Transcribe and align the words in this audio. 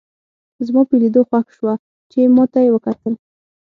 زما 0.65 0.81
په 0.89 0.95
لیدو 1.01 1.21
خوښ 1.29 1.47
شوه 1.57 1.73
چې 2.11 2.19
ما 2.35 2.43
ته 2.51 2.59
یې 2.65 2.69
وکتل. 2.73 3.13